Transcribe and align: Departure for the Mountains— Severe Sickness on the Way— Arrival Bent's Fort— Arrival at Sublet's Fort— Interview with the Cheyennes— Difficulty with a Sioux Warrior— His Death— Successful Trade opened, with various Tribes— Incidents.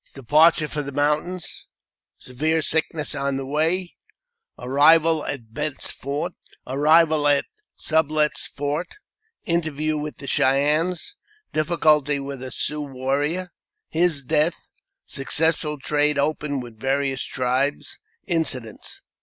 Departure 0.15 0.67
for 0.67 0.81
the 0.81 0.91
Mountains— 0.91 1.67
Severe 2.17 2.63
Sickness 2.63 3.13
on 3.13 3.37
the 3.37 3.45
Way— 3.45 3.93
Arrival 4.57 5.23
Bent's 5.41 5.91
Fort— 5.91 6.33
Arrival 6.65 7.27
at 7.27 7.45
Sublet's 7.75 8.47
Fort— 8.47 8.87
Interview 9.55 9.95
with 9.99 10.17
the 10.17 10.25
Cheyennes— 10.25 11.15
Difficulty 11.53 12.19
with 12.19 12.41
a 12.41 12.49
Sioux 12.49 12.81
Warrior— 12.81 13.51
His 13.99 14.23
Death— 14.23 14.55
Successful 15.05 15.77
Trade 15.77 16.17
opened, 16.17 16.63
with 16.63 16.79
various 16.79 17.21
Tribes— 17.23 17.99
Incidents. 18.37 19.03